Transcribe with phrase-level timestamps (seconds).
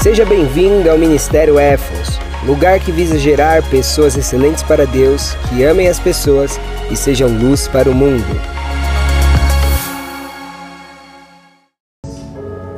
[0.00, 5.88] Seja bem-vindo ao Ministério Éfos, lugar que visa gerar pessoas excelentes para Deus, que amem
[5.88, 6.58] as pessoas
[6.88, 8.24] e sejam luz para o mundo.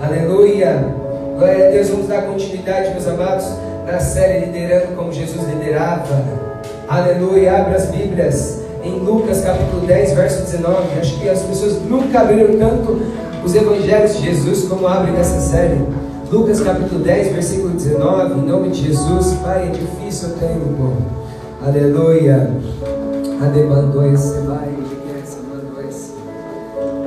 [0.00, 0.94] Aleluia!
[1.36, 3.44] Glória a Deus, vamos dar continuidade, meus amados,
[3.86, 6.24] na série Liderando como Jesus liderava.
[6.88, 7.58] Aleluia!
[7.58, 10.98] Abre as Bíblias em Lucas capítulo 10, verso 19.
[10.98, 12.98] Acho que as pessoas nunca abriram tanto
[13.44, 16.09] os evangelhos de Jesus como abrem nessa série.
[16.30, 20.96] Lucas capítulo 10, versículo 19, em nome de Jesus, Pai, é difícil eu tenho, bom.
[21.60, 22.48] Aleluia.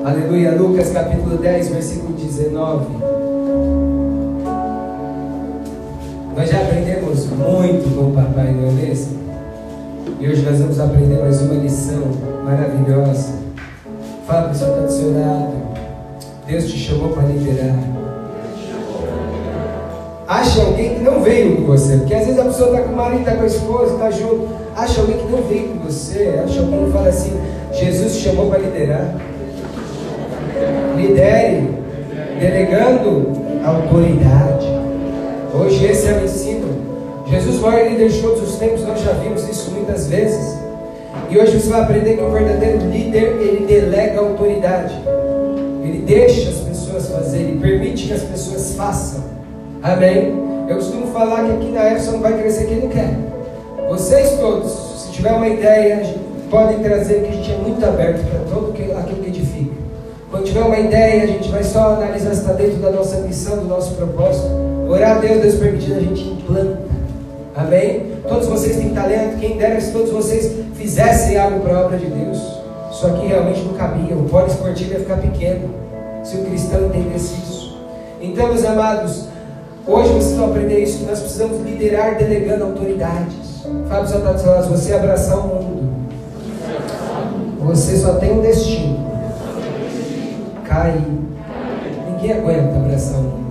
[0.04, 2.86] Aleluia, Lucas capítulo 10, versículo 19.
[6.36, 9.20] Nós já aprendemos muito com o papai, não é mesmo?
[10.20, 12.02] E hoje nós vamos aprender mais uma lição
[12.44, 13.36] maravilhosa.
[14.28, 15.54] Fala para o seu do seu lado.
[16.46, 18.03] Deus te chamou para liderar.
[20.34, 21.98] Acha alguém que não veio com você.
[21.98, 24.50] Porque às vezes a pessoa está com o marido, está com a esposa, está junto.
[24.76, 26.42] Acha alguém que não veio com você.
[26.44, 27.34] Acha alguém que fala assim:
[27.72, 29.16] Jesus te chamou para liderar.
[30.98, 31.70] Lidere,
[32.40, 33.32] delegando
[33.64, 34.68] autoridade.
[35.54, 36.68] Hoje esse é o ensino.
[37.28, 40.58] Jesus foi líder de todos os tempos, nós já vimos isso muitas vezes.
[41.30, 44.96] E hoje você vai aprender que o verdadeiro líder, ele delega autoridade.
[45.84, 49.33] Ele deixa as pessoas fazerem, ele permite que as pessoas façam.
[49.84, 50.34] Amém?
[50.70, 53.14] Eu costumo falar que aqui na não vai crescer quem não quer.
[53.90, 56.16] Vocês todos, se tiver uma ideia,
[56.50, 59.74] podem trazer, que a gente é muito aberto para todo aquilo que edifica.
[60.32, 63.58] Quando tiver uma ideia, a gente vai só analisar se está dentro da nossa missão,
[63.58, 64.48] do nosso propósito.
[64.88, 66.80] Orar a Deus, Deus permitindo, a gente implanta.
[67.54, 68.14] Amém?
[68.28, 72.06] Todos vocês têm talento, quem dera se todos vocês fizessem algo para a obra de
[72.06, 72.38] Deus.
[72.90, 75.70] Só que realmente não cabia, o polo esportivo ia ficar pequeno,
[76.24, 77.78] se o cristão entendesse isso.
[78.22, 79.33] Então, meus amados,
[79.86, 83.64] Hoje vocês vão aprender isso, que nós precisamos liderar delegando autoridades.
[83.90, 85.94] Fábio se você abraçar o mundo,
[87.60, 89.12] você só tem um destino.
[90.64, 91.02] Cair.
[92.10, 93.44] Ninguém aguenta abraçar o mundo.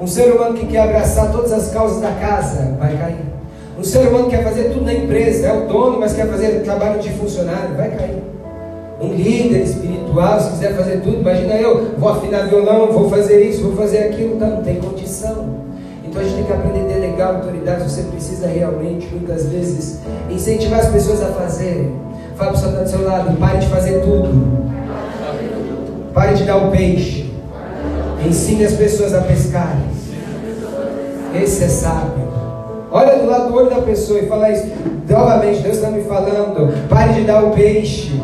[0.00, 3.26] Um ser humano que quer abraçar todas as causas da casa vai cair.
[3.78, 6.62] Um ser humano que quer fazer tudo na empresa, é o dono, mas quer fazer
[6.62, 8.39] trabalho de funcionário, vai cair
[9.00, 13.62] um líder espiritual, se quiser fazer tudo, imagina eu, vou afinar violão, vou fazer isso,
[13.62, 15.60] vou fazer aquilo, então não tem condição.
[16.04, 20.80] Então a gente tem que aprender a delegar autoridade, você precisa realmente, muitas vezes, incentivar
[20.80, 21.94] as pessoas a fazerem.
[22.36, 24.70] Fala para o está do seu lado, pare de fazer tudo.
[26.12, 27.30] Pare de dar o peixe.
[28.26, 29.88] Ensine as pessoas a pescarem.
[31.34, 32.28] Esse é sábio.
[32.90, 34.66] Olha do lado do olho da pessoa e fala isso.
[35.08, 36.88] Novamente, Deus está me falando.
[36.88, 38.20] Pare de dar o peixe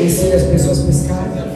[0.00, 1.46] ensine as pessoas a pescarem.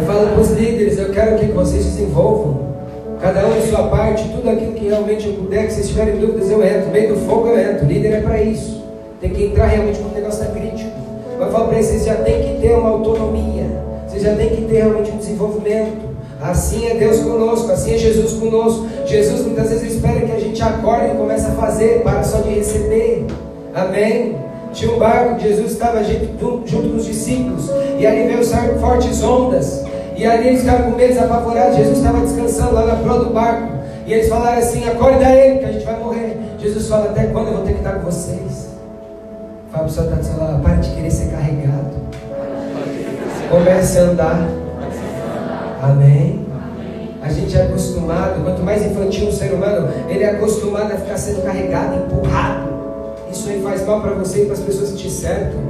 [0.00, 2.68] Eu falo para os líderes, eu quero que vocês desenvolvam.
[3.20, 6.50] Cada um em sua parte, tudo aquilo que realmente eu puder, que vocês tiverem dúvidas,
[6.50, 6.90] eu entro.
[6.90, 7.86] Meio do fogo eu entro.
[7.86, 8.82] Líder é para isso.
[9.20, 10.90] Tem que entrar realmente quando o negócio está crítico.
[11.36, 13.66] Mas eu falo para eles, vocês já tem que ter uma autonomia.
[14.06, 16.08] Vocês já tem que ter realmente um desenvolvimento.
[16.40, 18.86] Assim é Deus conosco, assim é Jesus conosco.
[19.04, 22.50] Jesus muitas vezes espera que a gente acorde e comece a fazer, para só de
[22.50, 23.26] receber.
[23.74, 24.36] Amém?
[24.72, 27.70] Tinha um barco que Jesus estava junto, junto com os discípulos.
[27.98, 28.44] E ali veio
[28.78, 29.84] fortes ondas.
[30.16, 31.76] E ali eles ficaram com medo, apavorados.
[31.76, 33.78] Jesus estava descansando lá na proa do barco.
[34.06, 36.36] E eles falaram assim: acorda ele, que a gente vai morrer.
[36.58, 38.68] Jesus fala: até quando eu vou ter que estar com vocês?
[39.70, 41.90] Fala para o está lá, pare de querer ser carregado.
[43.50, 44.48] Comece a andar.
[45.82, 46.46] Amém.
[47.22, 51.18] A gente é acostumado, quanto mais infantil o ser humano, ele é acostumado a ficar
[51.18, 52.77] sendo carregado, empurrado.
[53.30, 55.60] Isso aí faz mal para você e para as pessoas que te cercam.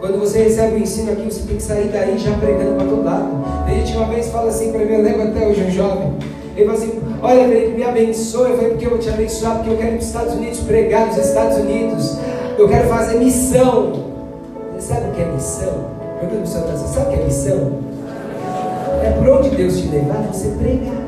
[0.00, 3.04] Quando você recebe o ensino aqui, você tem que sair daí já pregando para todo
[3.04, 3.28] lado.
[3.66, 6.14] A gente uma vez fala assim para mim, eu lembro até hoje um jovem.
[6.56, 8.50] Ele falou assim: Olha, Felipe, me abençoe.
[8.50, 9.56] Eu falei: Porque eu vou te abençoar?
[9.56, 12.18] Porque eu quero ir para os Estados Unidos pregar nos Estados Unidos.
[12.58, 13.92] Eu quero fazer missão.
[14.74, 15.96] Você sabe o que é missão?
[16.20, 17.72] Pergunta para o senhor, você sabe o que é missão?
[19.02, 21.05] É por onde Deus te levar, você pregar.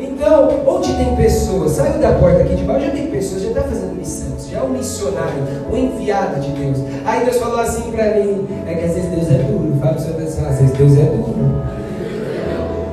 [0.00, 3.62] Então, onde tem pessoas, saiu da porta aqui de baixo, já tem pessoas, já está
[3.62, 6.78] fazendo missão, já é um missionário, um enviado de Deus.
[7.04, 10.02] Aí Deus falou assim para mim, é que às vezes Deus é duro, fala para
[10.02, 11.62] o assim, às vezes Deus é duro.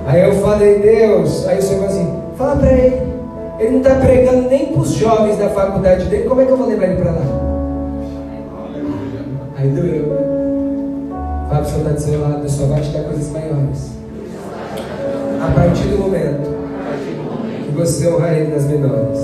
[0.06, 3.01] Aí eu falei, Deus, aí o senhor falou assim, fala para ele,
[3.59, 6.57] ele não está pregando nem para os jovens da faculdade dele, como é que eu
[6.57, 7.21] vou levar ele para lá?
[9.57, 10.38] Aí doeu.
[11.50, 13.92] Fala para o senhor está do seu lado, Deus só vai te dar coisas maiores.
[15.42, 16.06] A partir do
[17.78, 19.20] você honrar Ele nas menores.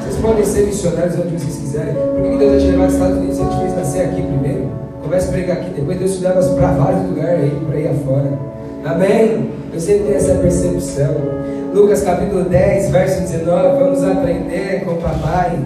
[0.00, 1.94] Vocês podem ser missionários onde vocês quiserem.
[1.94, 3.38] Por que Deus vai te levar aos Estados Unidos?
[3.38, 4.68] Ele te fez nascer aqui primeiro.
[5.02, 8.38] Comece a pregar aqui, depois Deus te leva para vários lugares aí, por aí afora.
[8.84, 9.50] Amém?
[9.72, 11.14] Eu sempre tenho essa percepção.
[11.74, 15.58] Lucas capítulo 10, verso 19, vamos aprender com o papai.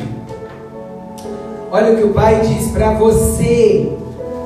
[1.70, 3.90] Olha o que o pai diz para você.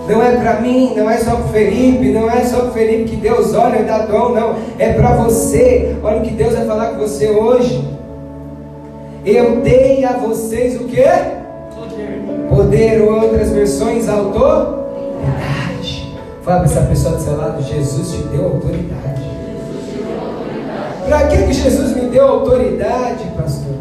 [0.08, 3.16] Não é para mim, não é só para Felipe, não é só para Felipe que
[3.16, 4.54] Deus olha e dá dom, não.
[4.78, 5.96] É para você.
[6.02, 7.84] Olha o que Deus vai falar com você hoje.
[9.24, 11.02] Eu dei a vocês o que?
[11.74, 12.22] Poder.
[12.48, 14.86] Poder, ou outras versões, autoridade.
[16.42, 19.26] Fala para essa pessoa do seu lado, Jesus te deu autoridade.
[21.08, 23.74] Para que, que Jesus me deu autoridade, pastor?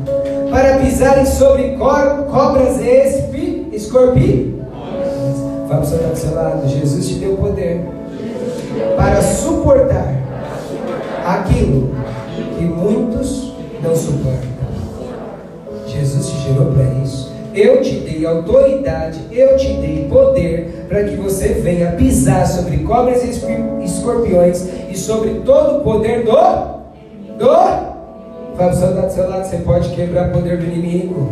[0.50, 4.64] Para pisarem sobre cobras e escorpiões.
[5.67, 7.81] Fala para o seu do seu lado, Jesus te deu poder
[8.95, 10.13] para suportar
[11.25, 11.89] aquilo
[12.56, 14.56] que muitos não suportam.
[15.88, 17.33] Jesus te gerou para isso.
[17.53, 23.23] Eu te dei autoridade, eu te dei poder para que você venha pisar sobre cobras
[23.23, 26.31] e escorpiões e sobre todo o poder do.
[27.38, 27.45] do.
[28.56, 31.27] Fala para o seu lado, você pode quebrar o poder do inimigo.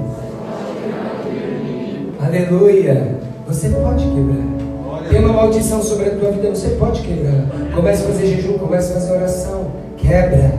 [2.20, 3.23] Aleluia.
[3.48, 5.10] Você pode quebrar.
[5.10, 7.46] Tem uma maldição sobre a tua vida, você pode quebrar.
[7.76, 9.68] Comece a fazer jejum, comece a fazer oração.
[9.98, 10.54] Quebra.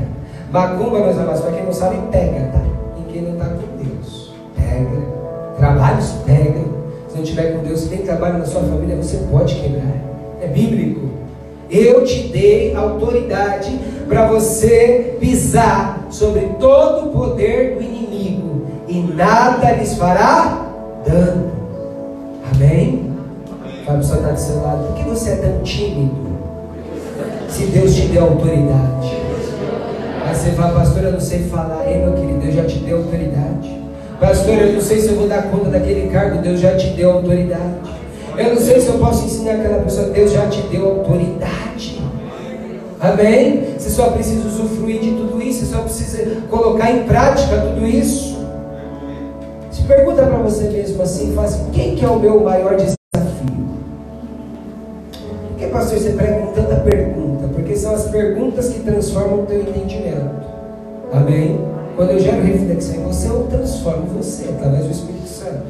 [0.50, 2.62] Macumba, meus amados, para quem não sabe, pega, tá?
[2.98, 5.14] E quem não está com Deus, pega
[5.56, 6.74] trabalhos pegam.
[7.08, 9.94] Se não tiver com Deus, tem trabalho na sua família, você pode quebrar.
[10.40, 11.08] É bíblico.
[11.70, 13.78] Eu te dei autoridade
[14.08, 20.66] para você pisar sobre todo o poder do inimigo e nada lhes fará
[21.06, 21.53] dano.
[22.54, 23.10] Amém?
[23.84, 26.14] Fala para está do seu lado, por que você é tão tímido?
[27.48, 29.12] Se Deus te deu autoridade.
[30.24, 31.84] Aí você fala, pastor, eu não sei falar.
[31.86, 33.84] Ei, meu querido, Deus já te deu autoridade.
[34.20, 37.12] Pastor, eu não sei se eu vou dar conta daquele cargo, Deus já te deu
[37.12, 37.74] autoridade.
[38.36, 42.02] Eu não sei se eu posso ensinar aquela pessoa, Deus já te deu autoridade.
[43.00, 43.74] Amém?
[43.76, 48.33] Você só precisa usufruir de tudo isso, você só precisa colocar em prática tudo isso.
[49.86, 53.04] Pergunta para você mesmo assim, faz assim, quem que é o meu maior desafio?
[55.48, 57.48] Por que, pastor, você prega com tanta pergunta?
[57.48, 60.30] Porque são as perguntas que transformam o teu entendimento.
[61.12, 61.60] Amém?
[61.96, 65.66] Quando eu gero reflexão em você, eu transformo você através do Espírito Santo.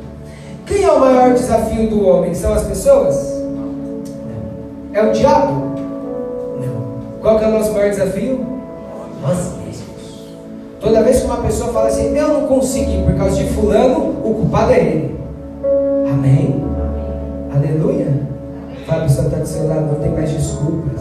[0.64, 2.34] Quem é o maior desafio do homem?
[2.34, 3.16] São as pessoas?
[3.40, 4.02] Não.
[4.94, 5.52] É o diabo?
[6.60, 7.20] Não.
[7.20, 8.46] Qual que é o nosso maior desafio?
[9.20, 9.63] Nós.
[10.84, 14.34] Toda vez que uma pessoa fala assim, eu não consegui por causa de fulano, o
[14.34, 15.18] culpado é ele.
[16.12, 16.62] Amém?
[17.54, 18.08] Aleluia?
[18.86, 21.00] Fala, a pessoa está do seu lado, não tem mais desculpas.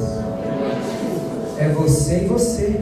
[1.60, 2.80] É você e você.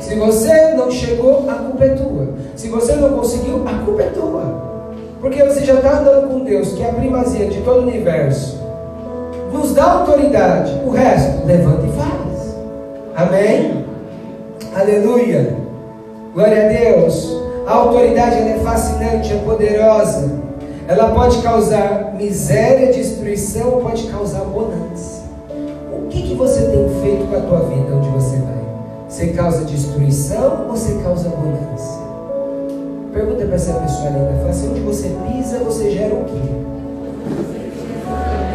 [0.00, 2.28] Se você não chegou, a culpa é tua.
[2.54, 4.62] Se você não conseguiu, a culpa é tua.
[5.20, 8.56] Porque você já está andando com Deus, que é a primazia de todo o universo.
[9.52, 10.80] Nos dá autoridade.
[10.86, 12.56] O resto, levanta e faz.
[13.16, 13.84] Amém?
[14.76, 15.61] Aleluia.
[16.34, 17.42] Glória a Deus.
[17.66, 20.30] A autoridade é fascinante, é poderosa.
[20.88, 25.22] Ela pode causar miséria, destruição, pode causar bonança.
[25.92, 28.62] O que, que você tem feito com a tua vida onde você vai?
[29.08, 32.00] Você causa destruição ou você causa abundância?
[33.12, 34.34] Pergunta para essa pessoa linda.
[34.38, 36.62] Fala assim, onde você pisa, você gera o quê?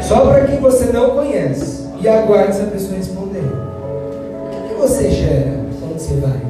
[0.02, 1.86] Só para quem você não conhece.
[2.02, 3.44] E aguarde essa pessoa responder.
[3.44, 6.47] O que, você gera quando você vai?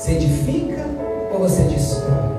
[0.00, 0.82] Você edifica
[1.30, 2.30] ou você destrói?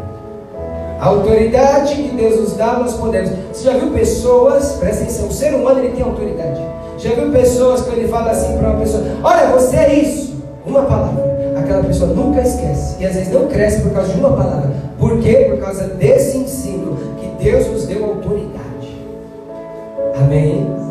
[0.99, 3.29] A autoridade que Deus nos dá, nós podemos.
[3.53, 6.59] Você já viu pessoas, presta atenção, o ser humano ele tem autoridade.
[6.97, 10.41] Já viu pessoas que ele fala assim para uma pessoa: Olha, você é isso.
[10.65, 11.23] Uma palavra.
[11.55, 12.95] Aquela pessoa nunca esquece.
[12.99, 14.71] E às vezes não cresce por causa de uma palavra.
[14.97, 15.45] Por quê?
[15.51, 19.05] Por causa desse ensino que Deus nos deu autoridade.
[20.15, 20.81] Amém?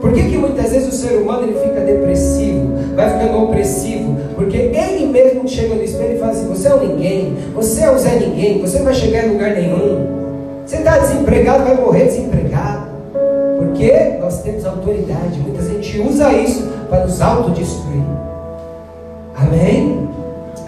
[0.00, 4.16] Por que, que muitas vezes o ser humano ele fica depressivo, vai ficando opressivo?
[4.34, 7.90] Porque ele mesmo chega no espelho e fala assim: Você é um ninguém, você é
[7.90, 10.06] um Zé Ninguém, você não vai chegar em lugar nenhum.
[10.64, 12.86] Você está desempregado, vai morrer desempregado.
[13.58, 15.38] Porque nós temos autoridade.
[15.38, 18.02] Muita gente usa isso para nos autodestruir.
[19.36, 20.08] Amém?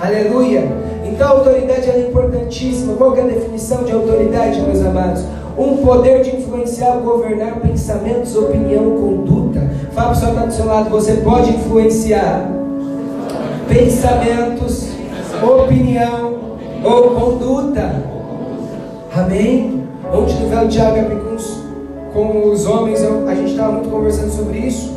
[0.01, 0.65] Aleluia.
[1.05, 2.95] Então a autoridade é importantíssima.
[2.95, 5.25] Qual é a definição de autoridade, meus amados?
[5.59, 9.61] Um poder de influenciar, governar pensamentos, opinião, conduta.
[9.93, 12.58] Fala para o está do seu lado, você pode influenciar
[13.69, 14.89] pensamentos,
[15.43, 16.39] opinião
[16.83, 18.03] ou conduta.
[19.15, 19.85] Amém?
[20.13, 21.19] Onde tiver o Tiago
[22.13, 24.93] com os homens, eu, a gente estava muito conversando sobre isso.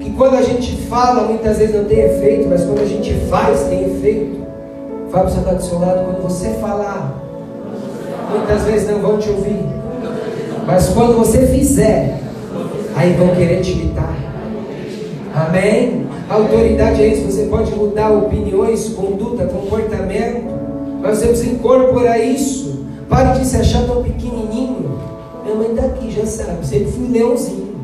[0.00, 3.62] Que quando a gente fala, muitas vezes não tem efeito, mas quando a gente faz,
[3.64, 4.44] tem efeito.
[5.10, 7.14] Fábio, você está do seu lado, quando você falar,
[8.30, 9.64] muitas vezes não vão te ouvir.
[10.66, 12.20] Mas quando você fizer,
[12.94, 14.14] aí vão querer te imitar.
[15.34, 16.05] Amém?
[16.28, 17.30] Autoridade é isso.
[17.30, 20.44] Você pode mudar opiniões, conduta, comportamento.
[21.00, 22.84] Mas você precisa incorporar isso.
[23.08, 24.98] Pare de se achar tão pequenininho.
[25.44, 26.66] Minha mãe está aqui, já sabe.
[26.66, 27.76] Sempre fui leãozinho.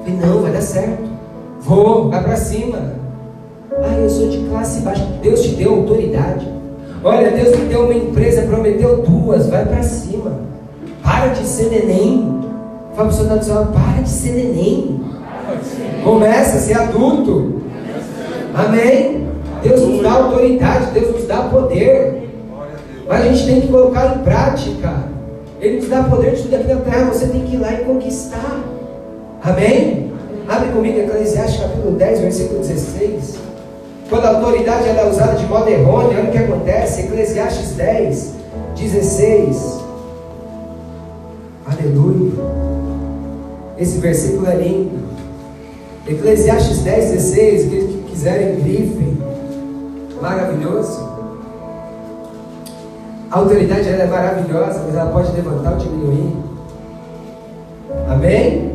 [0.00, 1.02] Falei, não, vai dar certo.
[1.60, 2.94] Vou, vai para cima.
[3.82, 5.04] Ah, eu sou de classe baixa.
[5.22, 6.46] Deus te deu autoridade.
[7.02, 10.38] Olha, Deus me deu uma empresa, prometeu duas, vai para cima.
[11.02, 12.40] Para de ser neném.
[12.94, 15.00] Fala para o seu para de ser neném.
[16.04, 17.59] Começa a ser adulto.
[18.66, 19.26] Amém?
[19.62, 22.28] Deus nos dá autoridade, Deus nos dá poder.
[23.08, 24.92] Mas a gente tem que colocar em prática.
[25.60, 27.10] Ele nos dá poder de tudo aqui na terra.
[27.10, 28.60] Você tem que ir lá e conquistar.
[29.42, 30.12] Amém?
[30.48, 33.38] Abre comigo Eclesiastes capítulo 10, versículo 16.
[34.08, 37.02] Quando a autoridade é usada de modo errôneo, olha o que acontece.
[37.02, 38.34] Eclesiastes 10,
[38.76, 39.80] 16.
[41.66, 42.32] Aleluia.
[43.78, 44.98] Esse versículo é lindo.
[46.08, 47.89] Eclesiastes 10, 16.
[48.10, 49.18] Quiserem, grifem.
[50.20, 51.08] Maravilhoso.
[53.30, 56.36] A autoridade ela é maravilhosa, mas ela pode levantar ou diminuir.
[58.08, 58.74] Amém?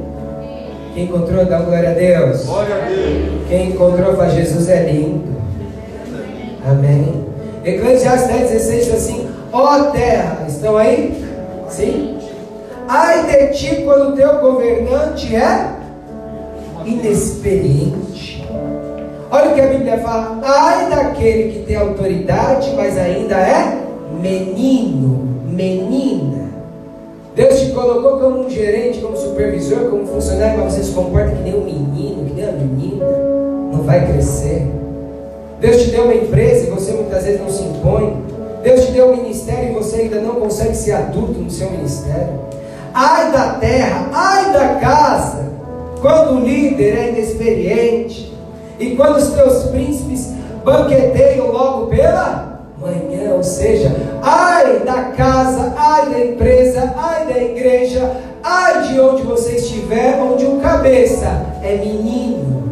[0.93, 2.45] Quem encontrou, dá glória a Deus.
[2.45, 3.47] Glória a Deus.
[3.49, 5.35] Quem encontrou, fala, Jesus é lindo.
[6.65, 7.25] Amém.
[7.65, 11.25] Eclesiastes 10, 16 diz assim: Ó oh, terra, estão aí?
[11.69, 12.17] Sim?
[12.87, 15.75] Ai de ti quando teu governante é
[16.85, 18.04] inexperiente.
[19.55, 23.77] Que a Bíblia fala: Ai daquele que tem autoridade, mas ainda é
[24.21, 26.49] menino, menina.
[27.33, 31.43] Deus te colocou como um gerente, como supervisor, como funcionário, mas você se comporta que
[31.43, 33.05] nem um menino, que nem uma menina,
[33.71, 34.69] não vai crescer.
[35.61, 38.25] Deus te deu uma empresa e você muitas vezes não se impõe.
[38.61, 42.41] Deus te deu um ministério e você ainda não consegue ser adulto no seu ministério.
[42.93, 45.45] Ai da terra, ai da casa,
[46.01, 48.34] quando o líder é inexperiente
[48.79, 50.31] e quando os teus príncipes
[50.63, 58.11] banqueteiam logo pela manhã, ou seja, ai da casa, ai da empresa, ai da igreja,
[58.43, 61.27] ai de onde você estiver, onde o cabeça
[61.63, 62.63] é menino.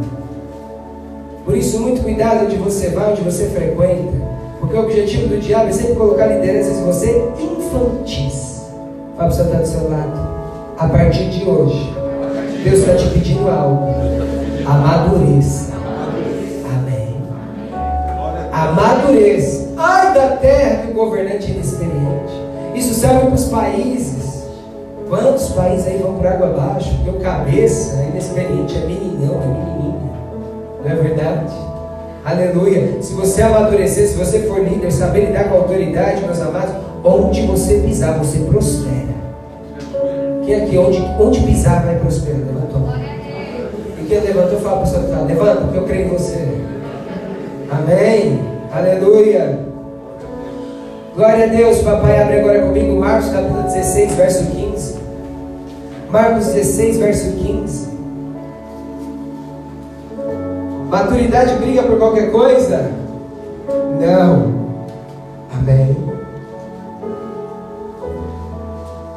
[1.45, 4.13] Por isso, muito cuidado onde você vai, onde você frequenta,
[4.60, 8.63] porque o objetivo do diabo é sempre colocar lideranças em você infantis.
[9.17, 10.33] Fala para o sentar do seu lado.
[10.77, 11.93] A partir de hoje,
[12.63, 13.88] Deus está te pedindo algo.
[14.65, 15.73] Amadureça.
[18.53, 18.86] Amém.
[18.86, 19.74] Amadureça.
[19.75, 22.33] Ai da terra que o governante é inexperiente.
[22.75, 24.43] Isso serve para os países.
[25.10, 26.95] Quantos países aí vão por água abaixo?
[26.98, 30.01] Porque o cabeça é inexperiente, é meninão, é menininha.
[30.83, 31.53] Não é verdade?
[32.24, 33.01] Aleluia.
[33.01, 37.41] Se você amadurecer, se você for líder, saber lidar com a autoridade, meus amados, onde
[37.45, 39.13] você pisar, você prospera.
[40.45, 42.39] Quem aqui, onde, onde pisar, vai prosperar?
[42.39, 42.81] Levantou.
[44.00, 46.62] E quem levantou, fala para o seu levanta, porque eu creio em você.
[47.74, 48.39] Amém.
[48.72, 49.60] Aleluia.
[51.15, 52.22] Glória a Deus, papai.
[52.22, 54.96] Abre agora comigo Marcos capítulo 16, verso 15.
[56.12, 57.88] Marcos 16, verso 15.
[60.88, 62.92] Maturidade briga por qualquer coisa?
[64.00, 64.53] Não.
[65.58, 65.98] Amém.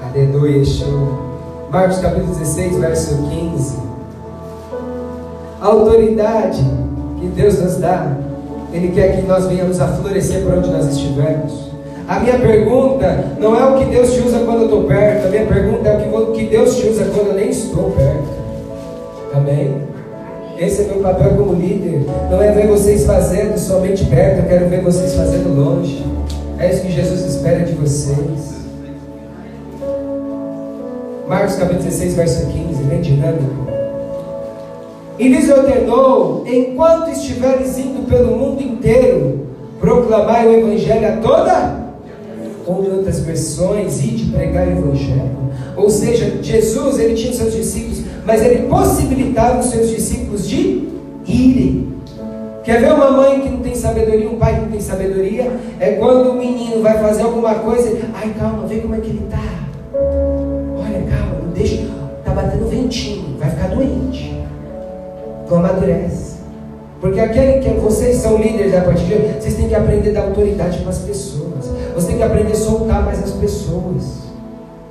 [0.03, 0.65] Aleluia.
[0.65, 1.27] Show.
[1.71, 3.77] Marcos capítulo 16, verso 15.
[5.61, 6.65] A autoridade
[7.21, 8.17] que Deus nos dá,
[8.73, 11.67] Ele quer que nós venhamos a florescer por onde nós estivermos.
[12.09, 15.31] A minha pergunta não é o que Deus te usa quando eu estou perto, a
[15.31, 18.37] minha pergunta é o que Deus te usa quando eu nem estou perto.
[19.35, 19.75] Amém?
[20.57, 22.07] Esse é meu papel como líder.
[22.31, 26.05] Não é ver vocês fazendo somente perto, eu quero ver vocês fazendo longe.
[26.59, 28.57] É isso que Jesus espera de vocês.
[31.29, 33.76] Marcos capítulo 16, verso 15, bem dinâmico.
[35.19, 39.47] E lhes ordenou, enquanto estiveres indo pelo mundo inteiro,
[39.81, 41.87] proclamai o Evangelho a toda,
[42.67, 45.37] ou em outras versões, e de pregar o Evangelho.
[45.77, 50.89] Ou seja, Jesus, ele tinha seus discípulos, mas ele possibilitava os seus discípulos de
[51.27, 51.97] irem.
[52.63, 55.51] Quer ver uma mãe que não tem sabedoria, um pai que não tem sabedoria?
[55.79, 59.23] É quando o menino vai fazer alguma coisa, ai calma, vê como é que ele
[59.25, 59.43] está.
[59.95, 61.87] Olha, calma, não deixa,
[62.25, 64.37] tá batendo ventinho, vai ficar doente.
[65.47, 66.35] Então amadurece.
[67.01, 70.13] Porque aquele que vocês são líderes a partir de hoje, vocês têm que aprender a
[70.15, 71.71] dar autoridade para as pessoas.
[71.95, 74.27] Você tem que aprender a soltar mais as pessoas.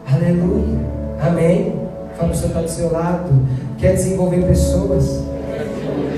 [0.10, 0.80] Aleluia.
[1.22, 1.76] Amém.
[2.18, 3.34] Fala para o está do seu lado.
[3.78, 5.22] Quer desenvolver pessoas?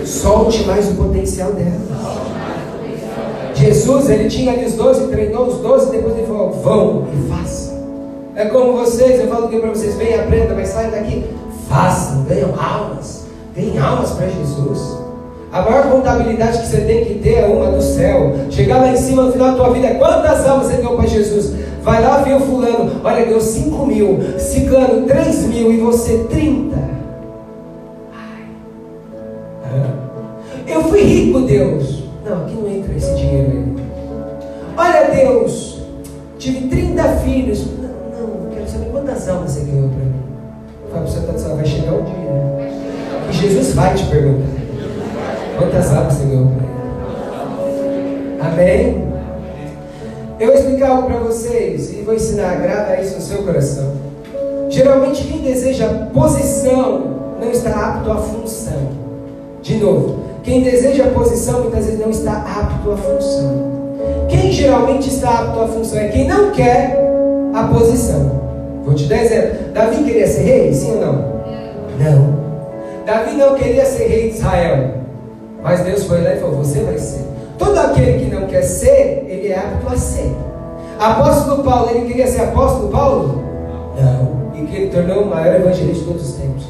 [0.05, 1.81] Solte mais o potencial delas.
[3.55, 7.77] Jesus, ele tinha ali os 12, treinou os 12, depois ele falou: vão e façam.
[8.35, 11.25] É como vocês, eu falo aqui para vocês: venham, aprenda, mas saiam daqui,
[11.67, 13.16] façam, ganham almas.
[13.57, 14.99] Ganhem almas para Jesus.
[15.51, 18.35] A maior contabilidade que você tem que ter é uma do céu.
[18.51, 21.55] Chegar lá em cima no final da tua vida quantas almas você deu para Jesus?
[21.81, 26.77] Vai lá ver o fulano, olha, deu 5 mil, ciclano 3 mil e você 30.
[30.67, 32.03] Eu fui rico, Deus.
[32.25, 33.75] Não, aqui não entra esse dinheiro.
[34.77, 35.81] Olha, Deus,
[36.37, 37.65] tive 30 filhos.
[37.81, 41.07] Não, não, quero saber quantas almas você ganhou para mim.
[41.07, 42.66] Você, tá vai chegar o dia, né?
[43.37, 44.47] Jesus vai te perguntar.
[45.57, 46.51] Quantas almas você ganhou?
[48.41, 49.07] Amém?
[50.39, 53.93] Eu vou explicar algo para vocês e vou ensinar, grava isso no seu coração.
[54.69, 58.89] Geralmente quem deseja posição não está apto à função.
[59.61, 63.77] De novo, quem deseja posição muitas vezes não está apto à função.
[64.29, 66.97] Quem geralmente está apto à função é quem não quer
[67.53, 68.31] a posição.
[68.83, 69.73] Vou te dar exemplo.
[69.73, 70.73] Davi queria ser rei?
[70.73, 71.13] Sim ou não?
[71.99, 72.36] Não.
[73.07, 74.95] Davi não queria ser rei de Israel.
[75.63, 77.25] Mas Deus foi lá e falou: Você vai ser.
[77.57, 80.35] Todo aquele que não quer ser, ele é apto a ser.
[80.99, 83.43] Apóstolo Paulo, ele queria ser apóstolo Paulo?
[83.95, 84.61] Não.
[84.61, 86.65] E que ele tornou o maior evangelista de todos os tempos.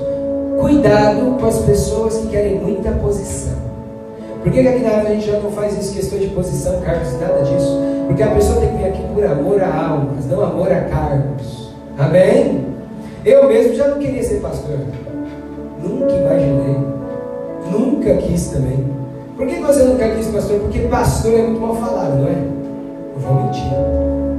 [0.62, 3.58] Cuidado com as pessoas que querem muita posição.
[4.44, 7.20] Por que, aqui na Árvore a gente já não faz isso, questão de posição, cargos,
[7.20, 7.80] nada disso?
[8.06, 11.74] Porque a pessoa tem que vir aqui por amor a almas, não amor a cargos.
[11.98, 12.68] Amém?
[13.26, 14.78] Eu mesmo já não queria ser pastor.
[15.88, 16.78] Nunca imaginei.
[17.72, 18.86] Nunca quis também.
[19.38, 20.60] Por que você nunca quis, pastor?
[20.60, 22.58] Porque pastor é muito mal falado, não é?
[23.16, 23.72] Eu vou mentir.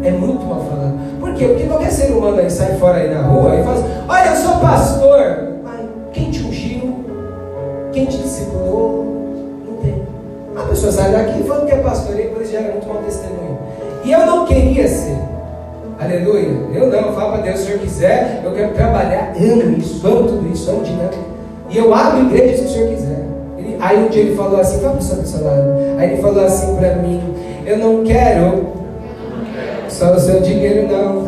[0.02, 0.94] É muito mal falado.
[1.20, 1.46] Por quê?
[1.46, 4.36] Porque qualquer ser humano aí sai fora aí na rua e fala assim, olha, eu
[4.36, 5.48] sou pastor.
[5.64, 5.80] Mas
[6.12, 6.94] quem te ungiu?
[7.92, 9.04] Quem te discipulou?
[9.66, 10.02] Não tem.
[10.56, 13.58] A pessoa sai daqui falando que é pastor e depois gera muito mau testemunho.
[14.04, 15.18] E eu não queria ser.
[16.00, 16.48] Aleluia.
[16.74, 19.32] Eu não, falo para Deus, se o Senhor quiser, eu quero trabalhar.
[19.36, 21.27] Amo isso, amo tudo isso, amo dinâmica.
[21.70, 23.26] E eu abro igreja se o Senhor quiser.
[23.58, 25.64] Ele, aí um dia ele falou assim, fala para o seu salário.
[25.98, 27.20] Aí ele falou assim para mim,
[27.66, 28.66] eu não quero
[29.88, 31.26] só o seu dinheiro não.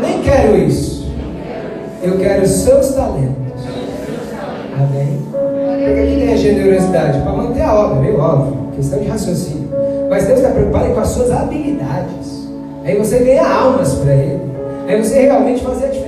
[0.00, 1.10] Nem quero isso.
[2.02, 3.64] Eu quero os seus talentos.
[4.76, 5.22] Amém?
[5.30, 9.68] Porque aqui tem a generosidade para manter a obra, meio óbvio, questão de raciocínio.
[10.10, 12.48] Mas Deus está preocupado com as suas habilidades.
[12.84, 14.40] Aí você ganha almas para Ele.
[14.88, 16.01] Aí você realmente fazer a diferença.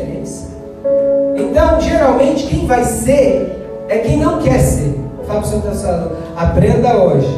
[1.55, 4.99] Então, geralmente, quem vai ser é quem não quer ser.
[5.25, 7.33] Fala para o seu salão, aprenda hoje.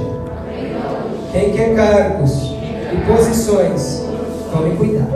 [1.33, 2.55] Quem quer cargos
[2.91, 4.03] e posições,
[4.51, 5.13] tome cuidado.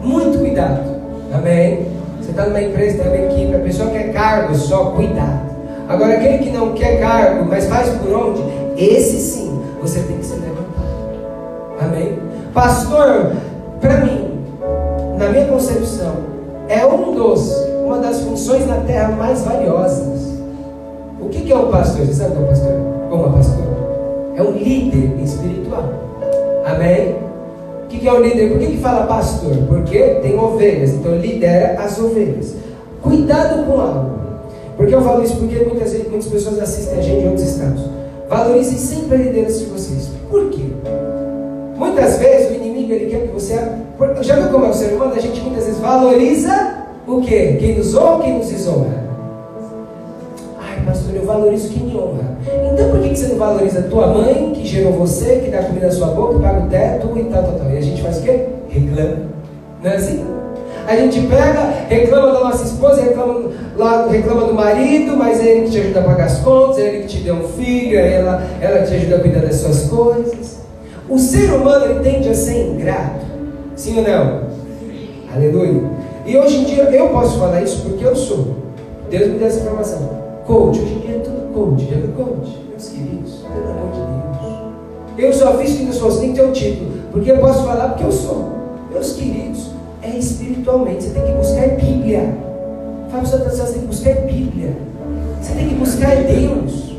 [0.00, 0.82] Muito cuidado.
[1.32, 1.88] Amém?
[2.20, 5.40] Você está numa empresa, tem uma equipe, a pessoa quer cargo, só cuidado.
[5.88, 8.40] Agora, aquele que não quer cargo, mas faz por onde,
[8.76, 10.84] esse sim, você tem que se levantar.
[11.80, 12.20] Amém?
[12.54, 13.32] Pastor,
[13.80, 14.30] para mim,
[15.18, 16.34] na minha concepção,
[16.68, 20.34] é um dos, uma das funções na terra mais valiosas.
[21.20, 22.06] O que, é o pastor?
[22.06, 22.72] Você sabe o que é o pastor?
[23.10, 23.64] Como é pastor?
[24.36, 25.84] É um líder espiritual.
[26.64, 27.16] Amém?
[27.84, 28.50] O que, é o líder?
[28.50, 29.54] Por que, fala pastor?
[29.68, 32.54] Porque tem ovelhas, então lidera as ovelhas.
[33.02, 34.14] Cuidado com algo.
[34.76, 37.82] Porque eu falo isso porque muitas, vezes, muitas pessoas assistem a gente em outros estados.
[38.28, 40.10] Valorizem sempre a liderança de vocês.
[40.30, 40.64] Por quê?
[41.76, 43.54] Muitas vezes o inimigo ele quer que você.
[44.22, 45.12] Já viu como é o ser humano?
[45.14, 47.56] A gente muitas vezes valoriza o quê?
[47.58, 49.04] Quem nos honra ou quem nos desonra?
[50.60, 52.38] Ai, pastor, eu valorizo quem me honra.
[52.72, 55.92] Então por que você não valoriza tua mãe, que gerou você, que dá comida na
[55.92, 57.70] sua boca, que paga o teto e tal, tal, tal?
[57.70, 58.46] E a gente faz o quê?
[58.68, 59.16] Reclama.
[59.82, 60.24] Não é assim?
[60.86, 63.50] A gente pega, reclama da nossa esposa, reclama,
[64.10, 67.02] reclama do marido, mas é ele que te ajuda a pagar as contas, é ele
[67.04, 69.84] que te deu um filho, é ela, ela que te ajuda a cuidar das suas
[69.84, 70.58] coisas.
[71.08, 73.24] O ser humano ele tende a ser ingrato.
[73.76, 74.40] Sim ou não?
[75.34, 75.93] Aleluia.
[76.26, 78.56] E hoje em dia eu posso falar isso porque eu sou.
[79.10, 80.08] Deus me deu essa informação.
[80.46, 81.84] Coach, hoje em dia é tudo coach.
[81.84, 82.58] Viu coach?
[82.70, 85.36] Meus queridos, pelo amor de Deus.
[85.36, 86.92] Eu só fiz que fosse nem ter o título.
[87.12, 88.52] Porque eu posso falar porque eu sou.
[88.90, 89.70] Meus queridos,
[90.02, 91.04] é espiritualmente.
[91.04, 92.34] Você tem que buscar Bíblia.
[93.10, 94.76] Fala para você tem que buscar Bíblia.
[95.40, 96.94] Você tem que buscar Deus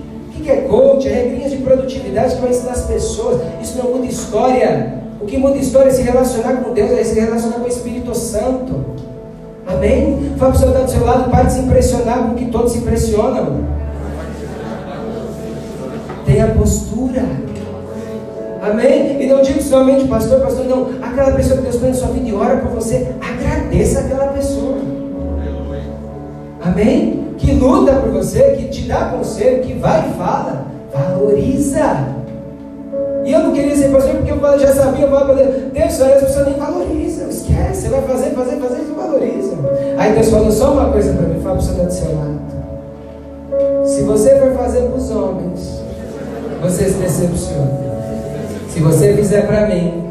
[0.45, 1.07] que é coach?
[1.07, 3.41] É regrinhas de produtividade que vai ensinar as pessoas.
[3.61, 5.01] Isso não muda história.
[5.19, 8.15] O que muda história é se relacionar com Deus, é se relacionar com o Espírito
[8.15, 8.85] Santo.
[9.67, 10.33] Amém?
[10.37, 12.71] Fala para o estar do seu lado, pare de se impressionar com o que todos
[12.71, 13.63] se impressionam.
[16.25, 17.23] Tenha postura.
[18.61, 19.21] Amém?
[19.21, 20.89] E não digo somente pastor, pastor, não.
[21.01, 24.77] Aquela pessoa que Deus põe na sua vida e ora por você, agradeça aquela pessoa.
[26.63, 27.25] Amém?
[27.37, 32.14] que luta por você, que te dá conselho, que vai e fala, valoriza.
[33.25, 36.45] E eu não queria ser pastor porque eu já sabia, eu falava Deus, as pessoas
[36.45, 39.55] nem valorizam, esquece, você vai fazer, fazer, fazer e não valoriza.
[39.97, 42.45] Aí Deus falou só uma coisa para mim, fala para você estar do seu lado.
[43.83, 45.81] Se você for fazer para os homens,
[46.61, 47.85] você se decepciona.
[48.69, 50.03] Se você fizer para mim,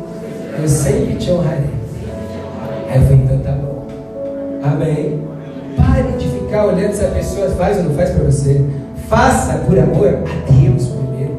[0.60, 1.70] eu sempre te honrarei.
[2.88, 3.86] Aí eu falei, então tá bom.
[4.62, 5.20] Amém.
[5.76, 8.64] Pare de ficar olhando se a pessoa faz ou não faz para você.
[9.08, 11.38] Faça por amor a Deus primeiro.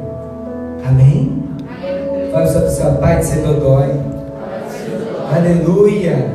[0.87, 1.34] Amém?
[2.35, 3.91] Fala só para o seu pai de ser dodói.
[5.33, 6.29] Aleluia.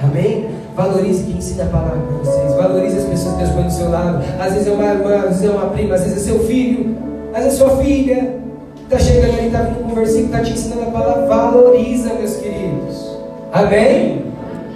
[0.00, 0.48] Amém?
[0.76, 2.54] Valorize quem ensina a palavra para vocês.
[2.54, 4.22] Valorize as pessoas que Deus põe do seu lado.
[4.38, 6.96] Às vezes é uma irmã, às vezes é uma prima, às vezes é seu filho,
[7.34, 8.36] às vezes é sua filha.
[8.84, 11.26] Está chegando ali, está vindo com um está te ensinando a palavra.
[11.26, 13.18] Valoriza, meus queridos.
[13.52, 14.26] Amém?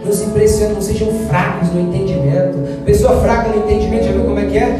[0.04, 2.82] Não se impressionem, não sejam fracos no entendimento.
[2.84, 4.76] Pessoa fraca no entendimento, já viu como é que é?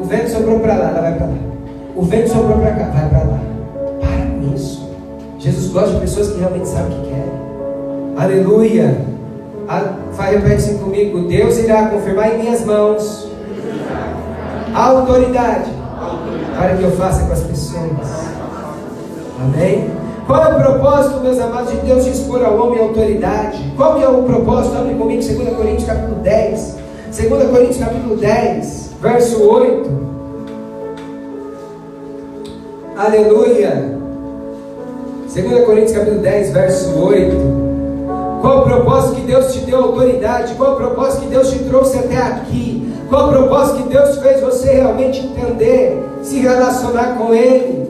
[0.00, 1.34] O vento soprou para lá, ela vai para lá.
[1.96, 3.37] O vento soprou para cá, vai para lá.
[5.68, 7.32] Jesus gosta de pessoas que realmente sabem o que querem.
[8.16, 9.00] Aleluia.
[10.18, 11.20] Repete assim comigo.
[11.28, 13.28] Deus irá confirmar em minhas mãos
[14.74, 15.70] a autoridade
[16.56, 18.28] para que eu faça com as pessoas.
[19.40, 19.90] Amém?
[20.26, 23.72] Qual é o propósito, meus amados, de Deus expor ao homem autoridade?
[23.76, 24.76] Qual que é o propósito?
[24.76, 26.76] Abre comigo 2 Coríntios capítulo 10.
[27.16, 30.08] 2 Coríntios capítulo 10, verso 8.
[32.96, 33.97] Aleluia.
[35.34, 37.36] 2 Coríntios capítulo 10, verso 8.
[38.40, 40.54] Qual o propósito que Deus te deu autoridade?
[40.54, 42.90] Qual o propósito que Deus te trouxe até aqui?
[43.10, 47.88] Qual o propósito que Deus fez você realmente entender, se relacionar com Ele?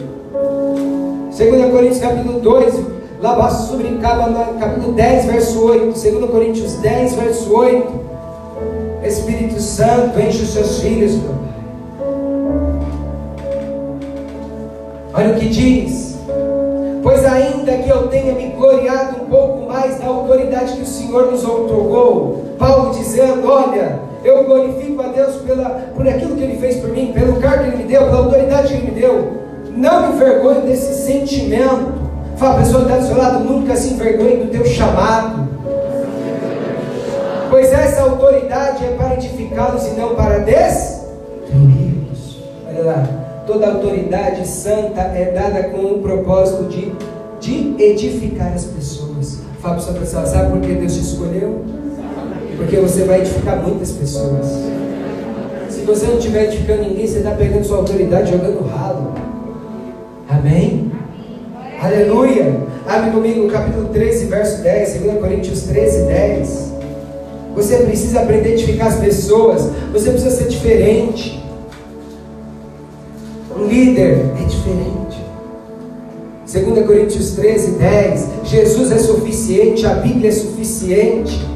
[1.31, 2.75] 2 Coríntios capítulo 2,
[3.23, 6.01] lá sobre capítulo 10, verso 8.
[6.01, 8.09] 2 Coríntios 10, verso 8.
[9.05, 11.35] Espírito Santo, enche os seus filhos, meu.
[15.15, 16.18] Olha o que diz.
[17.09, 21.33] Pois ainda que eu tenha me gloriado um pouco mais da autoridade que o Senhor
[21.33, 26.77] nos outorgou, Paulo dizendo: Olha, eu glorifico a Deus pela, por aquilo que Ele fez
[26.77, 29.33] por mim, pelo cargo que Ele me deu, pela autoridade que Ele me deu.
[29.75, 31.95] Não me envergonhe desse sentimento.
[32.37, 35.49] Fala, a pessoa que está do seu lado, nunca se envergonhe do teu chamado.
[37.49, 42.37] Pois essa autoridade é para edificá-los e não para destruí-los.
[42.69, 43.18] Olha lá
[43.49, 46.93] toda autoridade santa é dada com o propósito de,
[47.41, 49.39] de edificar as pessoas.
[49.81, 51.63] Sua pessoa, sabe por que Deus te escolheu?
[52.59, 54.47] Porque você vai edificar muitas pessoas.
[55.69, 59.15] Se você não estiver edificando ninguém, você está pegando sua autoridade jogando ralo.
[60.29, 60.93] Amém?
[61.81, 62.55] Aleluia!
[62.87, 66.73] Abre comigo capítulo 13, verso 10, 2 Coríntios 13, 10.
[67.55, 69.71] Você precisa aprender a edificar as pessoas.
[69.93, 71.48] Você precisa ser diferente.
[73.79, 75.23] Líder é diferente.
[76.53, 78.29] 2 Coríntios 13, 10.
[78.43, 81.47] Jesus é suficiente, a Bíblia é suficiente.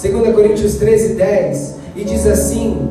[0.00, 1.74] 2 Coríntios 13, 10.
[1.94, 2.88] E diz assim: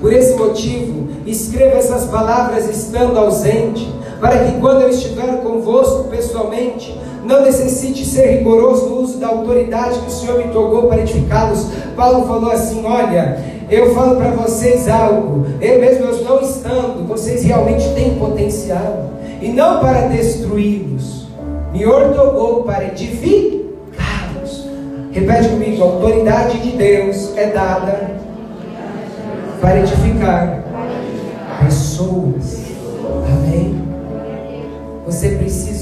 [0.00, 3.86] Por esse motivo, escreva essas palavras estando ausente,
[4.18, 9.98] para que quando eu estiver convosco pessoalmente, não necessite ser rigoroso no uso da autoridade
[9.98, 11.66] que o Senhor me tocou para edificá-los.
[11.94, 17.44] Paulo falou assim: Olha, eu falo para vocês algo, eu mesmo eu não estando, vocês
[17.44, 21.28] realmente têm potencial, e não para destruí-los,
[21.72, 24.66] me ortogou para edificá-los.
[25.12, 28.18] Repete comigo: a autoridade de Deus é dada
[29.60, 30.64] para edificar
[31.64, 32.68] pessoas.
[33.26, 33.82] Amém?
[35.04, 35.30] Você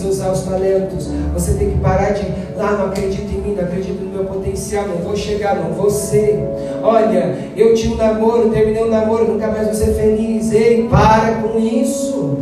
[0.07, 1.09] precisa usar os talentos.
[1.35, 2.27] Você tem que parar de,
[2.59, 5.91] ah, não acredito em mim, não acredito no meu potencial, não vou chegar, não vou
[5.91, 6.43] ser.
[6.83, 10.53] Olha, eu tinha um namoro, terminei um namoro, nunca mais vou ser feliz.
[10.53, 12.39] Ei, para com isso.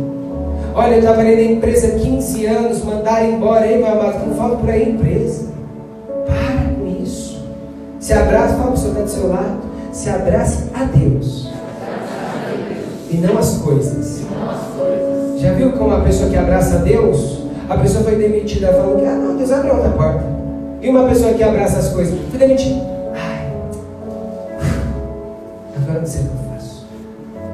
[0.73, 3.65] Olha, eu trabalhei na empresa 15 anos, mandaram embora.
[3.65, 5.49] Ei, meu amado, não fala por aí empresa.
[6.25, 7.43] Para com isso.
[7.99, 9.57] Se abraça, fala para o senhor está do seu lado.
[9.91, 11.49] Se abrace a Deus.
[13.09, 14.25] E não as coisas.
[15.37, 19.05] Já viu como a pessoa que abraça a Deus, a pessoa foi demitida falando que,
[19.05, 20.23] ah, não, Deus abriu outra porta.
[20.81, 22.81] E uma pessoa que abraça as coisas, foi demitida.
[23.15, 23.51] Ai,
[25.81, 26.85] agora não sei o que eu faço.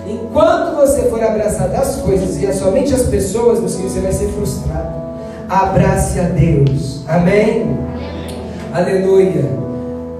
[0.05, 4.27] Enquanto você for abraçado as coisas e somente as pessoas, meu filho, você vai ser
[4.29, 5.01] frustrado.
[5.49, 7.03] Abrace a Deus.
[7.07, 7.77] Amém?
[8.73, 9.43] Aleluia.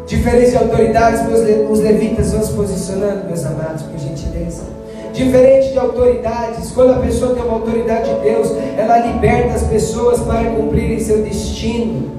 [0.07, 1.21] Diferentes autoridades,
[1.69, 4.80] os levitas vão se posicionando, meus amados, por gentileza.
[5.13, 10.19] Diferente de autoridades, quando a pessoa tem uma autoridade de Deus, ela liberta as pessoas
[10.21, 12.11] para cumprirem seu destino.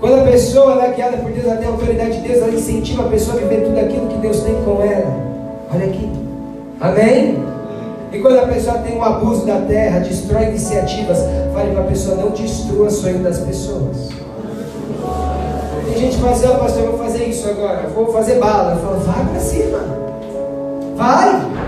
[0.00, 2.54] Quando a pessoa ela é guiada por Deus, ela tem a autoridade de Deus, ela
[2.54, 5.14] incentiva a pessoa a viver tudo aquilo que Deus tem com ela.
[5.72, 6.10] Olha aqui.
[6.80, 7.38] Amém?
[8.12, 11.18] E quando a pessoa tem um abuso da terra, destrói iniciativas,
[11.52, 14.08] fale para a pessoa, não destrua o sonho das pessoas.
[15.84, 18.72] Tem gente que fala assim, oh, pastor, eu vou fazer isso agora, vou fazer bala.
[18.72, 19.78] Eu falo, vai para cima.
[20.94, 21.65] Vai!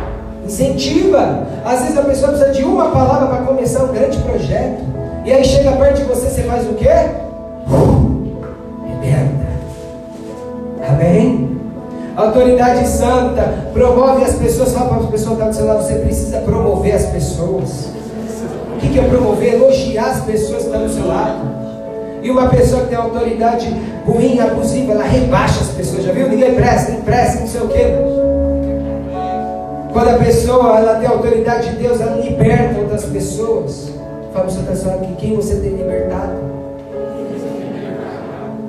[0.49, 1.47] Incentiva.
[1.63, 4.83] Às vezes a pessoa precisa de uma palavra para começar um grande projeto.
[5.27, 6.89] E aí chega perto de você, você faz o quê?
[8.89, 9.47] Liberta.
[10.89, 11.61] Amém?
[12.17, 14.73] Autoridade santa promove as pessoas.
[14.73, 17.89] Fala para as pessoas que estão do seu lado, você precisa promover as pessoas.
[18.75, 19.55] O que é promover?
[19.55, 21.59] Elogiar as pessoas que estão do seu lado.
[22.23, 23.69] E uma pessoa que tem autoridade
[24.07, 26.05] ruim, abusiva, ela rebaixa as pessoas.
[26.05, 26.27] Já viu?
[26.27, 28.48] Ninguém presta, nem presta, não sei o quê.
[29.93, 33.91] Quando a pessoa ela tem a autoridade de Deus, ela liberta outras pessoas.
[34.33, 36.49] Fala para o seu pessoal que quem você tem libertado.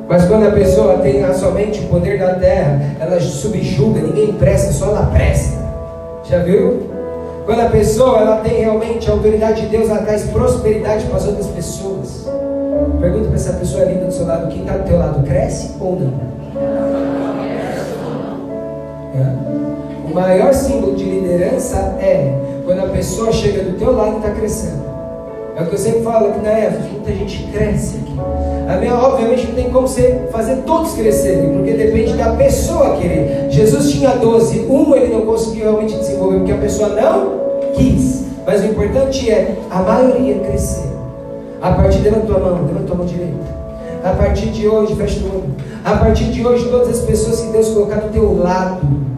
[0.07, 4.87] Mas quando a pessoa tem somente o poder da terra, ela subjuga, ninguém presta, só
[4.87, 5.57] ela presta.
[6.27, 6.89] Já viu?
[7.45, 11.27] Quando a pessoa ela tem realmente a autoridade de Deus, ela traz prosperidade para as
[11.27, 12.27] outras pessoas.
[12.99, 15.99] Pergunta para essa pessoa linda do seu lado: quem está do teu lado cresce ou
[15.99, 16.13] não?
[19.15, 19.88] É.
[20.09, 22.33] O maior símbolo de liderança é
[22.65, 24.89] quando a pessoa chega do teu lado e está crescendo.
[25.55, 28.17] É o que eu sempre falo aqui na EFA, muita gente cresce aqui.
[28.67, 33.47] A minha, obviamente, não tem como você fazer todos crescerem, porque depende da pessoa querer.
[33.51, 38.25] Jesus tinha 12, um ele não conseguiu realmente desenvolver, porque a pessoa não quis.
[38.47, 40.89] Mas o importante é a maioria crescer.
[41.61, 43.59] A partir levanta tua mão, levanta tua mão direita.
[44.03, 45.55] A partir de hoje, fecha o olho.
[45.85, 49.08] A partir de hoje, todas as pessoas que Deus colocar do teu lado,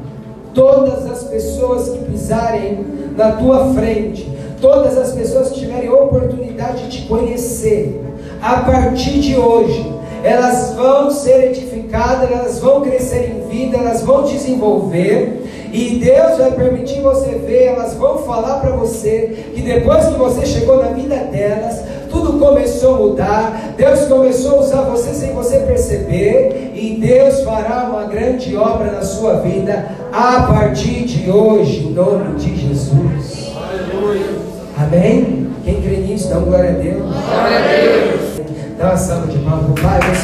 [0.54, 2.86] todas as pessoas que pisarem
[3.16, 8.02] na tua frente, todas as pessoas que tiverem oportunidade de te conhecer,
[8.42, 14.24] a partir de hoje, elas vão ser edificadas, elas vão crescer em vida, elas vão
[14.24, 15.42] desenvolver,
[15.74, 20.46] e Deus vai permitir você ver, elas vão falar para você que depois que você
[20.46, 21.82] chegou na vida delas,
[22.22, 27.90] tudo começou a mudar, Deus começou a usar você sem você perceber, e Deus fará
[27.90, 33.52] uma grande obra na sua vida a partir de hoje, em nome de Jesus.
[33.56, 34.40] Aleluia.
[34.78, 35.50] Amém?
[35.64, 37.02] Quem crê nisso, dá glória a Deus.
[37.02, 38.42] Glória a Deus.
[38.78, 40.20] Dá uma salva de palmas para o Pai, vamos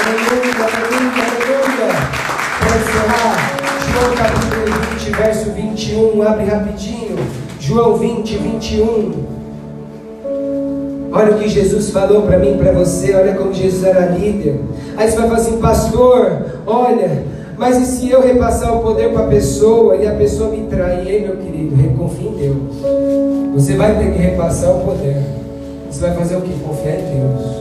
[0.00, 1.90] Aleluia, aleluia, aleluia.
[2.60, 3.34] Para encerrar,
[3.92, 4.64] João capítulo
[4.98, 7.16] 20, verso 21, abre rapidinho.
[7.58, 9.39] João 20, 21.
[11.12, 13.14] Olha o que Jesus falou para mim, para você.
[13.14, 14.60] Olha como Jesus era líder.
[14.96, 17.24] Aí você vai falar assim, pastor, olha,
[17.56, 21.22] mas e se eu repassar o poder para a pessoa e a pessoa me trair?
[21.22, 22.56] Meu querido, confia em Deus.
[23.54, 25.16] Você vai ter que repassar o poder.
[25.90, 26.52] Você vai fazer o que?
[26.60, 27.60] Confiar em Deus.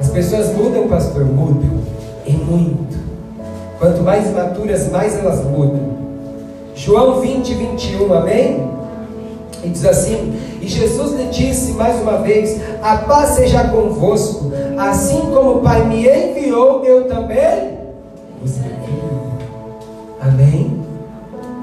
[0.00, 1.24] As pessoas mudam, pastor?
[1.24, 1.70] Mudam.
[2.26, 2.98] E muito.
[3.78, 5.96] Quanto mais maturas, mais elas mudam.
[6.74, 8.77] João 20, 21, amém?
[9.68, 15.20] E diz assim: E Jesus lhe disse mais uma vez: A paz seja convosco, assim
[15.20, 17.78] como o Pai me enviou, eu também
[18.40, 19.28] vos envio.
[20.22, 20.80] Amém?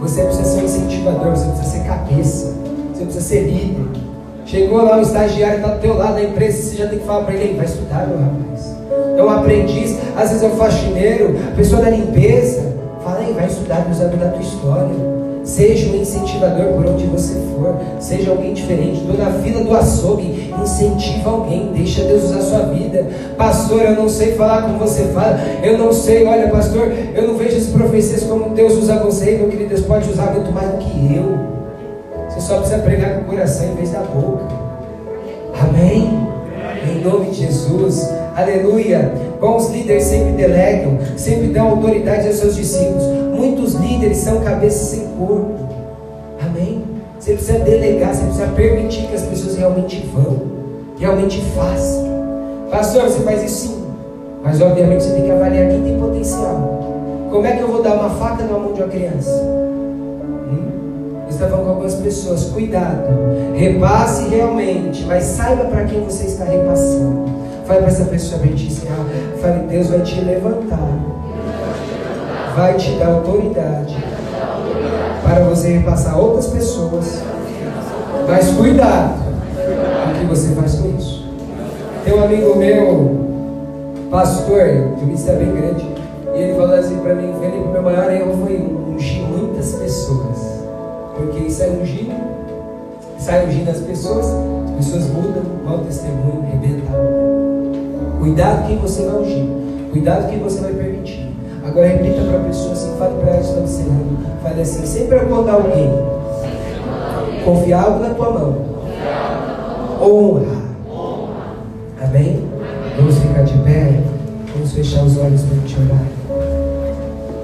[0.02, 2.54] Você precisa ser um incentivador, você precisa ser cabeça,
[2.94, 4.02] você precisa ser líder.
[4.46, 7.26] Chegou lá um estagiário, está do teu lado da empresa, você já tem que falar
[7.26, 8.76] para ele: vai estudar, meu rapaz.
[9.18, 12.76] É um aprendiz, às vezes é um faxineiro, pessoa da limpeza.
[13.04, 15.15] Fala aí, vai estudar, nos saber da tua história.
[15.46, 17.76] Seja um incentivador por onde você for.
[18.00, 19.02] Seja alguém diferente.
[19.02, 20.52] Estou na fila do açougue.
[20.62, 21.72] Incentiva alguém.
[21.72, 23.06] Deixa Deus usar a sua vida.
[23.38, 25.40] Pastor, eu não sei falar como você fala.
[25.64, 26.26] Eu não sei.
[26.26, 29.38] Olha, pastor, eu não vejo as profecias como Deus usa você.
[29.38, 31.56] Meu querido, Deus pode usar muito mais do que eu.
[32.28, 34.46] Você só precisa pregar com o coração em vez da boca.
[35.62, 36.28] Amém?
[36.90, 38.10] Em nome de Jesus.
[38.36, 39.14] Aleluia.
[39.40, 43.04] Bons líderes sempre delegam, sempre dão autoridade aos seus discípulos.
[43.34, 45.54] Muitos líderes são cabeças sem corpo.
[46.46, 46.84] Amém?
[47.18, 50.42] Você precisa delegar, você precisa permitir que as pessoas realmente vão,
[51.00, 52.06] realmente façam.
[52.70, 53.86] Pastor, você faz isso sim.
[54.44, 57.28] Mas obviamente você tem que avaliar quem tem potencial.
[57.32, 59.32] Como é que eu vou dar uma faca na mão de uma criança?
[59.32, 61.26] Hum?
[61.30, 63.08] Está falando com algumas pessoas, cuidado,
[63.56, 67.45] repasse realmente, mas saiba para quem você está repassando.
[67.66, 69.06] Fale para essa pessoa bem te ensinar.
[69.42, 71.00] Fale, Deus vai te levantar.
[72.56, 73.98] Vai te dar autoridade.
[75.24, 77.22] Para você repassar outras pessoas.
[78.28, 79.26] Mas cuidado
[80.10, 81.26] o que você faz com isso.
[82.04, 85.96] Tem um amigo meu, pastor, de ministro é bem grande.
[86.36, 88.58] E ele falou assim para mim, Felipe, meu maior erro foi
[88.94, 90.62] ungir muitas pessoas.
[91.16, 92.14] Porque sai ungindo,
[93.18, 94.26] sai ungindo as pessoas,
[94.68, 97.35] as pessoas mudam, mau testemunho, arrebentam.
[98.26, 99.46] Cuidado quem você vai ungir.
[99.92, 101.30] Cuidado quem você vai permitir.
[101.64, 104.18] Agora repita para a pessoa assim, fale para ela, estamos encerrando.
[104.42, 105.92] Fale assim, sempre quando alguém
[107.46, 108.58] confiar algo na tua mão,
[110.02, 110.56] honra.
[112.02, 112.44] Amém?
[112.98, 114.02] Vamos ficar de pé.
[114.56, 116.06] Vamos fechar os olhos para te orar.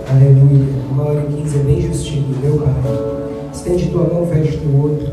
[0.10, 0.66] Aleluia.
[0.90, 2.74] Uma hora e quinze é bem justinho, meu Pai.
[3.54, 5.11] Estende tua mão, fecha teu outro.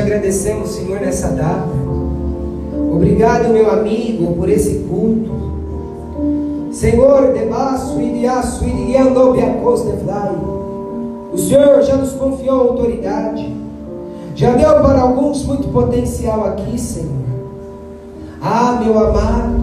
[0.00, 1.68] Agradecemos, Senhor, nessa data.
[2.92, 5.30] Obrigado, meu amigo, por esse culto.
[6.72, 7.96] Senhor, debaixo
[9.84, 10.36] de fly.
[11.32, 13.54] O Senhor já nos confiou autoridade.
[14.34, 17.10] Já deu para alguns muito potencial aqui, Senhor.
[18.40, 19.60] Ah, meu amado.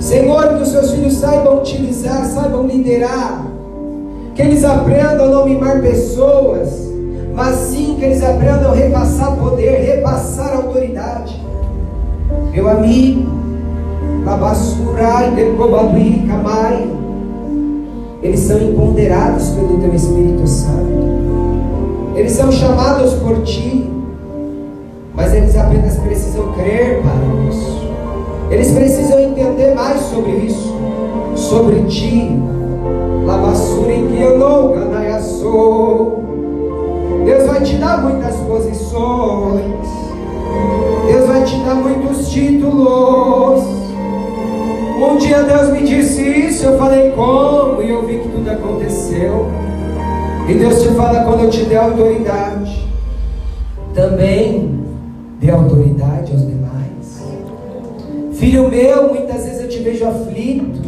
[0.00, 3.46] Senhor, que os seus filhos saibam utilizar, saibam liderar.
[4.34, 6.91] Que eles aprendam a não mimar pessoas,
[7.34, 11.40] mas sim que eles aprendam a repassar poder, repassar autoridade.
[12.52, 13.30] Meu amigo,
[14.24, 16.90] Labassurai, Decobaduí, Camai,
[18.22, 20.92] eles são empoderados pelo Teu Espírito Santo.
[22.14, 23.90] Eles são chamados por Ti,
[25.14, 27.90] mas eles apenas precisam crer para isso.
[28.50, 30.72] Eles precisam entender mais sobre isso,
[31.34, 32.38] sobre Ti.
[33.24, 34.22] Lavassura em que.
[37.24, 39.86] Deus vai te dar muitas posições.
[41.06, 43.64] Deus vai te dar muitos títulos.
[45.02, 49.48] Um dia Deus me disse isso, eu falei como, e eu vi que tudo aconteceu.
[50.48, 52.88] E Deus te fala quando eu te der autoridade,
[53.94, 54.80] também
[55.40, 57.24] dê autoridade aos demais.
[58.34, 60.80] Filho meu, muitas vezes eu te vejo aflito,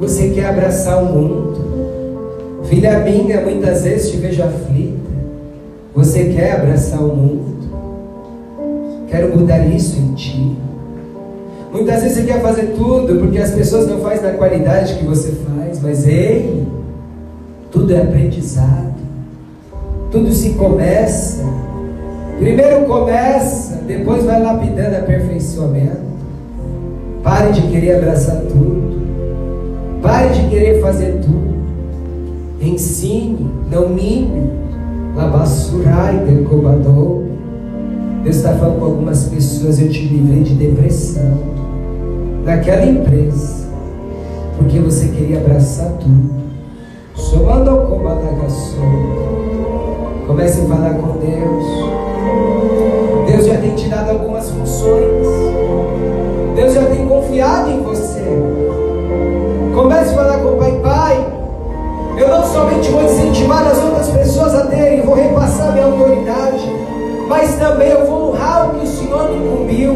[0.00, 1.54] você quer abraçar o mundo.
[2.64, 5.03] Filha minha, muitas vezes te vejo aflita,
[5.94, 7.54] você quer abraçar o mundo.
[9.08, 10.56] Quero mudar isso em ti.
[11.70, 15.32] Muitas vezes você quer fazer tudo porque as pessoas não fazem na qualidade que você
[15.32, 16.66] faz, mas ei,
[17.70, 18.94] tudo é aprendizado.
[20.10, 21.42] Tudo se começa.
[22.38, 26.14] Primeiro começa, depois vai lapidando aperfeiçoamento.
[27.22, 29.04] Pare de querer abraçar tudo.
[30.02, 31.54] Pare de querer fazer tudo.
[32.60, 34.63] Ensine, não mime.
[35.14, 37.22] Labassurai del cobador.
[38.22, 41.38] Deus está falando com algumas pessoas, eu te livrei de depressão.
[42.44, 43.64] Naquela empresa.
[44.58, 46.34] Porque você queria abraçar tudo.
[47.14, 47.70] Somando
[50.26, 51.64] Comece a falar com Deus.
[53.30, 55.26] Deus já tem te dado algumas funções.
[56.56, 58.24] Deus já tem confiado em você.
[59.74, 61.26] Comece a falar com o Pai, Pai.
[62.16, 66.66] Eu não somente vou incentivar as outras pessoas a terem, vou repassar minha autoridade,
[67.28, 69.94] mas também eu vou honrar o que o Senhor me incumbiu.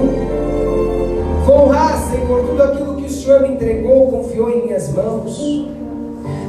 [1.44, 5.66] Vou honrar, Senhor, tudo aquilo que o Senhor me entregou, confiou em minhas mãos.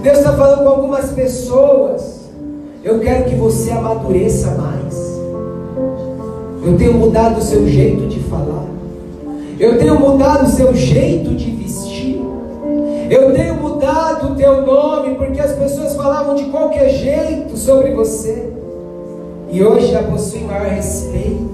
[0.02, 2.20] Deus está falando com algumas pessoas.
[2.84, 5.20] Eu quero que você amadureça mais.
[6.64, 8.66] Eu tenho mudado o seu jeito de falar.
[9.60, 11.59] Eu tenho mudado o seu jeito de
[13.80, 18.50] mudado o teu nome porque as pessoas falavam de qualquer jeito sobre você.
[19.50, 21.50] E hoje já possui maior respeito.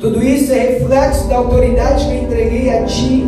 [0.00, 3.24] Tudo isso é reflexo da autoridade que eu entreguei a ti.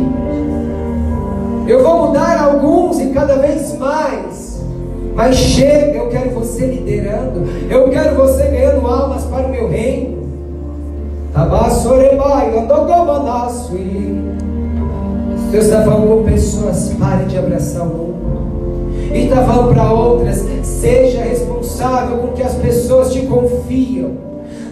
[1.67, 4.61] Eu vou mudar alguns e cada vez mais.
[5.15, 7.47] Mas chega, eu quero você liderando.
[7.69, 10.21] Eu quero você ganhando almas para o meu reino.
[15.51, 18.91] Deus está falando com pessoas, pare de abraçar o mundo.
[19.13, 24.11] E está falando para outras, seja responsável com que as pessoas te confiam.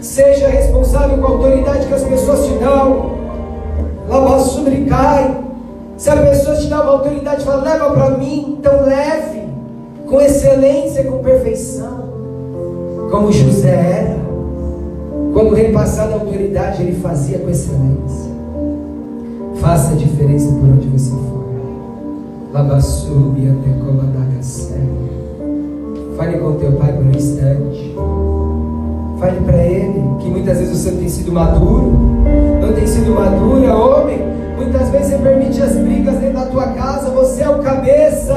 [0.02, 3.18] Seja responsável com a autoridade que as pessoas te dão.
[4.08, 5.44] Labassubricai.
[5.98, 9.42] Se a pessoa te dá uma autoridade fala, leva para mim, então leve,
[10.08, 12.06] com excelência, com perfeição,
[13.12, 14.18] como José era.
[15.34, 18.29] Quando repassado a autoridade, ele fazia com excelência.
[19.60, 21.46] Faça a diferença por onde você for.
[22.54, 23.56] Labassubia
[26.18, 27.96] Fale com teu pai por um instante.
[29.20, 31.92] Fale para ele que muitas vezes você não tem sido maduro,
[32.62, 34.30] não tem sido madura, homem
[34.60, 38.36] Muitas vezes você permite as brigas dentro da tua casa, você é o cabeça.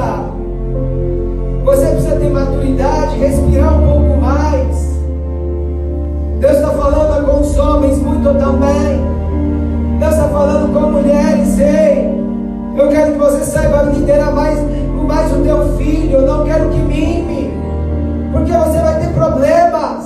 [1.64, 5.00] Você precisa ter maturidade, respirar um pouco mais.
[6.38, 9.11] Deus está falando com os homens muito também.
[10.02, 12.10] Deus está falando com mulheres, ei.
[12.76, 14.58] Eu quero que você saiba liderar mais,
[15.06, 16.16] mais o teu filho.
[16.16, 17.56] Eu não quero que mime.
[18.32, 20.01] Porque você vai ter problemas.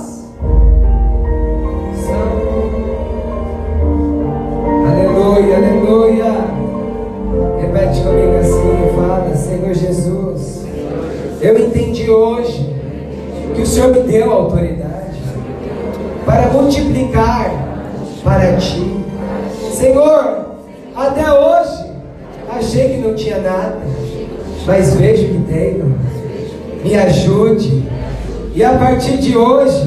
[28.87, 29.86] partir de hoje,